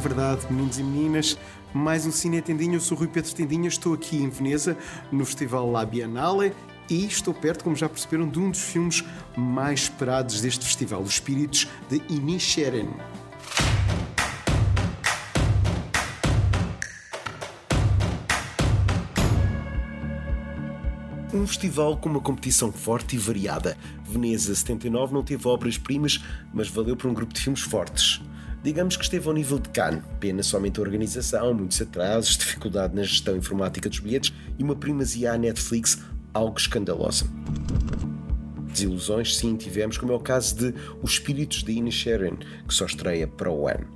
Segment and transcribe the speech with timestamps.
[0.00, 1.38] verdade, meninos e meninas.
[1.74, 2.74] Mais um Cine Tendinha.
[2.76, 3.68] Eu sou Rui Pedro Tendinha.
[3.68, 4.76] Estou aqui em Veneza,
[5.12, 6.54] no Festival La Biennale.
[6.88, 9.04] E estou perto, como já perceberam, de um dos filmes
[9.36, 12.88] mais esperados deste festival, Os Espíritos de Inisherin.
[21.32, 23.76] Um festival com uma competição forte e variada.
[24.02, 28.20] Veneza 79 não teve obras-primas, mas valeu para um grupo de filmes fortes.
[28.62, 33.02] Digamos que esteve ao nível de Cannes, pena somente a organização, muitos atrasos, dificuldade na
[33.02, 35.98] gestão informática dos bilhetes e uma primazia à Netflix
[36.34, 37.24] algo escandalosa.
[38.70, 42.36] Desilusões, sim, tivemos, como é o caso de Os Espíritos de Inisherin,
[42.68, 43.86] que só estreia para o ano.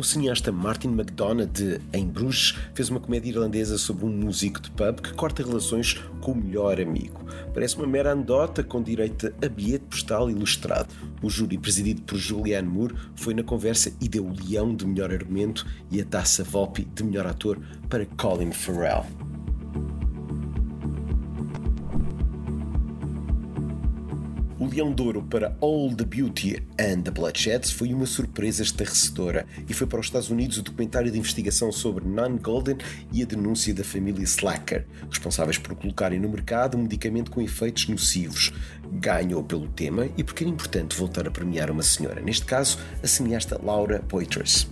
[0.00, 4.70] O cineasta Martin McDonagh de Em Bruges fez uma comédia irlandesa sobre um músico de
[4.70, 7.20] pub que corta relações com o melhor amigo.
[7.52, 10.88] Parece uma mera anedota com direito a bilhete postal ilustrado.
[11.20, 15.12] O júri, presidido por Julianne Moore, foi na conversa e deu o leão de melhor
[15.12, 17.60] argumento e a taça Volpi de melhor ator
[17.90, 19.04] para Colin Farrell.
[24.80, 29.74] Leão de Ouro para All the Beauty and the Bloodsheds foi uma surpresa estarrecedora e
[29.74, 32.78] foi para os Estados Unidos o documentário de investigação sobre Nan Golden
[33.12, 37.88] e a denúncia da família Slacker, responsáveis por colocarem no mercado um medicamento com efeitos
[37.88, 38.54] nocivos.
[38.90, 43.06] Ganhou pelo tema e porque era importante voltar a premiar uma senhora, neste caso a
[43.06, 44.66] cineasta Laura Poitras.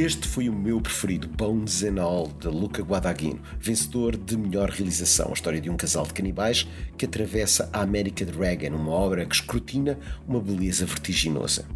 [0.00, 5.28] Este foi o meu preferido, Bones and All, de Luca Guadagnino, vencedor de melhor realização,
[5.28, 9.26] a história de um casal de canibais que atravessa a América de Reagan, uma obra
[9.26, 11.66] que escrutina uma beleza vertiginosa.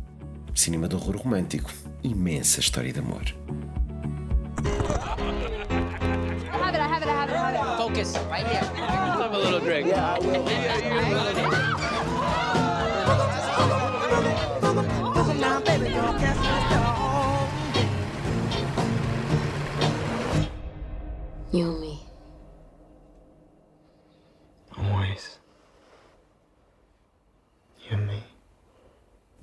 [0.55, 1.71] Cinema de horror romântico,
[2.03, 3.25] imensa história de amor.
[7.77, 8.65] Focus, right here.
[8.75, 9.89] Have a little drink.
[9.89, 11.81] Yeah, I will.
[21.55, 21.67] Yeah, yeah, yeah.
[21.67, 21.99] Yumi.
[24.79, 25.39] Always.
[27.91, 28.23] Yumi.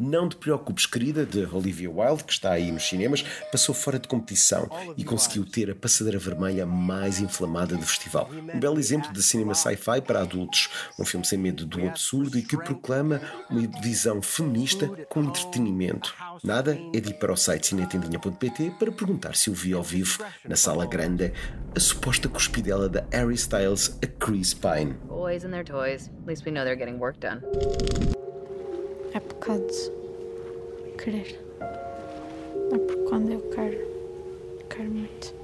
[0.01, 4.07] Não te preocupes, querida, de Olivia Wilde, que está aí nos cinemas, passou fora de
[4.07, 4.67] competição
[4.97, 8.27] e conseguiu ter a passadeira vermelha mais inflamada do festival.
[8.31, 12.41] Um belo exemplo de cinema sci-fi para adultos, um filme sem medo do absurdo e
[12.41, 16.15] que proclama uma visão feminista com entretenimento.
[16.43, 20.17] Nada é de ir para o site cinetendinha.pt para perguntar se o vi ao vivo,
[20.43, 21.31] na sala grande,
[21.75, 24.93] a suposta cuspidela da Harry Styles a Chris Pine.
[25.07, 26.09] Boys and their toys.
[26.23, 27.41] At least we know they're getting work done.
[29.51, 29.91] É de
[30.97, 31.37] querer.
[31.59, 33.85] É por quando eu quero.
[34.69, 35.35] Quero muito.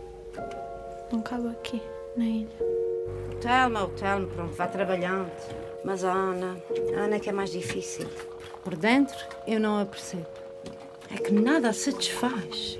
[1.12, 1.81] Não cabe aqui,
[2.16, 2.47] na ilha.
[3.41, 5.29] Telma, o Telmo, pronto, vai trabalhando.
[5.84, 6.56] Mas a Ana,
[6.96, 8.07] a Ana é que é mais difícil.
[8.63, 10.25] Por dentro, eu não a percebo.
[11.13, 12.79] É que nada a satisfaz.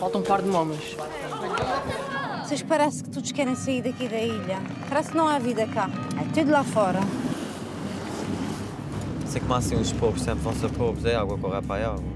[0.00, 0.96] Falta um par de momas.
[2.48, 4.56] Vocês parece que todos querem sair daqui da ilha.
[4.88, 5.90] Parece que não há vida cá.
[6.18, 6.98] É tudo lá fora.
[9.26, 12.10] Sei como assim os povos sempre vão ser povos, é água correr para a água.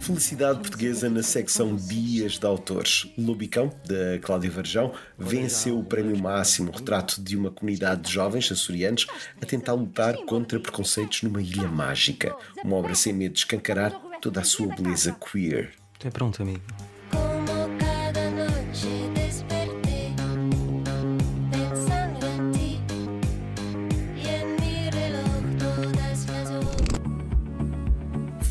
[0.00, 3.12] Felicidade Portuguesa na secção Dias de Autores.
[3.18, 9.06] Lobicão, da Cláudia Varjão, venceu o prémio máximo, retrato de uma comunidade de jovens açorianos
[9.38, 12.34] a tentar lutar contra preconceitos numa ilha mágica.
[12.64, 13.92] Uma obra sem medo de escancarar
[14.22, 15.74] toda a sua beleza queer.
[15.98, 16.62] Tu é pronto, amigo.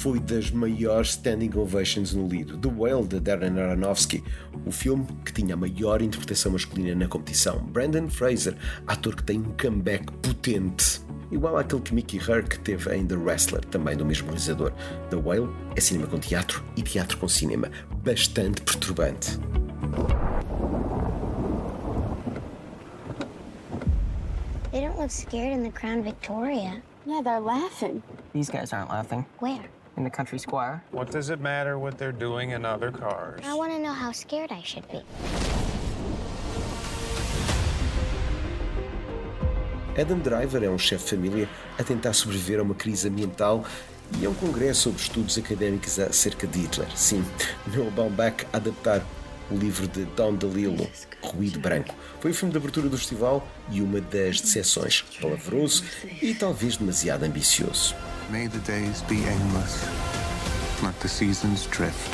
[0.07, 4.23] Foi das maiores standing ovations no lido, The Whale, de Darren Aronofsky,
[4.66, 7.59] o filme que tinha a maior interpretação masculina na competição.
[7.59, 8.56] Brandon Fraser,
[8.88, 13.65] ator que tem um comeback potente, igual àquele que Mickey Herc teve em The Wrestler,
[13.65, 14.71] também do mesmo realizador.
[15.09, 17.69] The Whale é cinema com teatro e teatro com cinema,
[18.01, 19.38] bastante perturbante.
[24.71, 26.81] They don't look scared in the Crown Victoria.
[27.06, 28.01] Yeah, they're laughing.
[28.31, 29.25] These guys aren't laughing.
[29.39, 29.65] Where?
[29.97, 30.83] In the country square.
[30.91, 33.41] What does it matter what they're doing in other cars?
[33.44, 35.01] I want to know how scared I should be.
[39.99, 41.49] Adam Driver é um chefe de família
[41.79, 43.65] a tentar sobreviver a uma crise ambiental
[44.19, 46.88] e a um congresso sobre estudos académicos acerca de Hitler.
[46.95, 47.25] Sim,
[47.75, 49.01] Noah Baumbach a adaptar
[49.50, 50.88] o livro de Don DeLillo,
[51.21, 51.95] Ruído Branco.
[52.19, 55.03] Foi o filme de abertura do festival e uma das decepções.
[55.19, 55.83] Palavroso
[56.21, 57.95] e talvez demasiado ambicioso.
[58.29, 59.88] May the days be aimless,
[60.83, 62.13] let the seasons drift.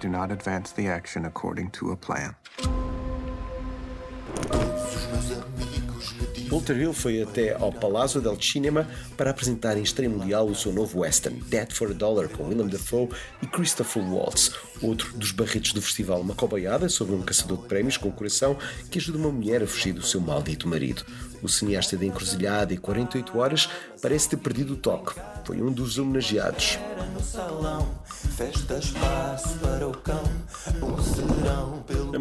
[0.00, 2.34] do not advance the action according to a plan.
[6.52, 10.70] Walter Hill foi até ao Palazzo del Cinema para apresentar em estreia mundial o seu
[10.70, 13.08] novo western, Dead for a Dollar, com Willem Dafoe
[13.40, 14.52] e Christopher Waltz,
[14.82, 18.58] outro dos barretos do festival, uma coboiada sobre um caçador de prémios com o coração
[18.90, 21.06] que ajuda uma mulher a fugir do seu maldito marido.
[21.42, 23.70] O cineasta da encruzilhada e 48 horas
[24.02, 25.18] parece ter perdido o toque.
[25.46, 26.78] Foi um dos homenageados.
[26.98, 27.04] A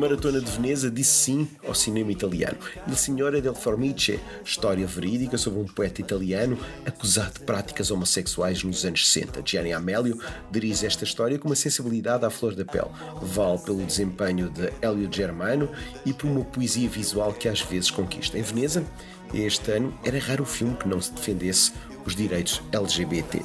[0.01, 2.57] Maratona de Veneza disse sim ao cinema italiano.
[2.88, 6.57] Il Signore del Formice, história verídica sobre um poeta italiano
[6.88, 9.44] acusado de práticas homossexuais nos anos 60.
[9.45, 10.19] Gianni Amelio
[10.50, 12.89] dirige esta história com uma sensibilidade à flor da pele.
[13.21, 15.69] Vale pelo desempenho de Elio Germano
[16.03, 18.39] e por uma poesia visual que às vezes conquista.
[18.39, 18.83] Em Veneza,
[19.31, 23.39] este ano era raro o filme que não se defendesse os direitos LGBT.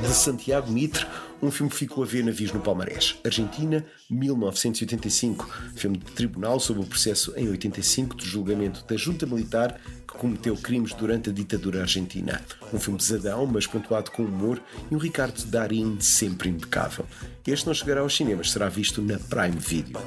[0.00, 1.06] De Santiago Mitre,
[1.42, 3.18] um filme que ficou a ver navios no Palmarés.
[3.24, 5.48] Argentina, 1985.
[5.74, 10.56] Filme de tribunal sobre o processo em 85 do julgamento da junta militar que cometeu
[10.56, 12.40] crimes durante a ditadura argentina.
[12.72, 14.60] Um filme pesadão, mas pontuado com humor
[14.90, 17.06] e um Ricardo Darim sempre impecável.
[17.46, 19.98] Este não chegará aos cinemas, será visto na Prime Video.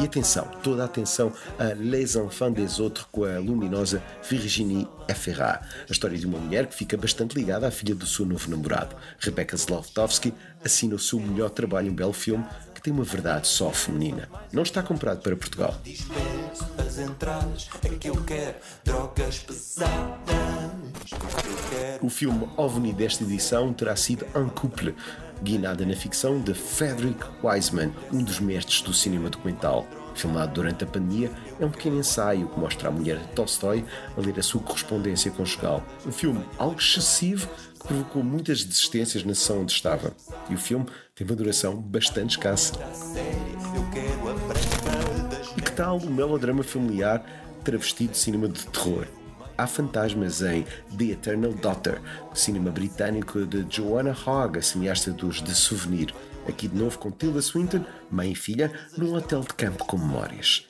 [0.00, 5.64] E atenção, toda a atenção a Les Enfants des Autres com a luminosa Virginie Efferat,
[5.88, 8.94] a história de uma mulher que fica bastante ligada à filha do seu novo namorado.
[9.18, 10.32] Rebecca Zlotowski
[10.64, 12.44] assina o seu melhor trabalho, um belo filme
[12.74, 14.28] que tem uma verdade só feminina.
[14.52, 15.74] Não está comprado para Portugal.
[22.00, 24.94] O filme OVNI desta edição terá sido Un Couple,
[25.42, 29.86] guinada na ficção de Frederick Wiseman, um dos mestres do cinema documental.
[30.14, 31.30] Filmado durante a pandemia,
[31.60, 33.84] é um pequeno ensaio que mostra a mulher de Tolstói
[34.16, 35.82] a ler a sua correspondência conjugal.
[36.06, 37.48] Um filme algo excessivo
[37.78, 40.12] que provocou muitas desistências na sessão onde estava.
[40.50, 42.74] E o filme tem uma duração bastante escassa.
[45.56, 47.24] E que tal o melodrama familiar
[47.64, 49.06] travestido de cinema de terror?
[49.58, 50.64] Há fantasmas em
[50.96, 52.00] The Eternal Daughter,
[52.32, 56.14] cinema britânico de Joanna Hogg, a cineasta dos The Souvenir.
[56.46, 60.64] Aqui de novo com Tilda Swinton, mãe e filha, num hotel de campo com memórias.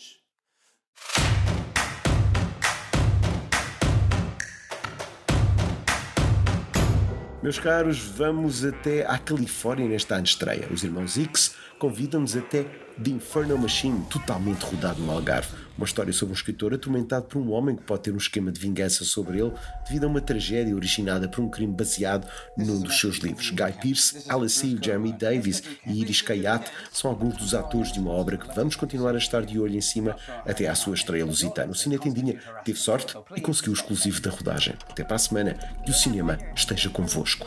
[7.43, 10.67] Meus caros, vamos até à Califórnia nesta ano estreia.
[10.73, 12.64] Os irmãos X convidam-nos até
[13.02, 15.48] The Infernal Machine, totalmente rodado no Algarve.
[15.76, 18.58] Uma história sobre um escritor atormentado por um homem que pode ter um esquema de
[18.58, 19.52] vingança sobre ele
[19.86, 22.26] devido a uma tragédia originada por um crime baseado
[22.56, 23.50] num dos seus livros.
[23.50, 28.36] Guy Pearce, Alice Jeremy Davis e Iris Kayat são alguns dos atores de uma obra
[28.36, 31.70] que vamos continuar a estar de olho em cima até à sua estreia lusitana.
[31.70, 34.75] O Cine Tendinha teve sorte e conseguiu o exclusivo da rodagem.
[34.90, 35.54] Até para a semana.
[35.84, 37.46] Que o cinema esteja convosco.